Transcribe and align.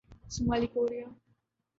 شمالی 0.33 0.67
کوریا 0.73 1.07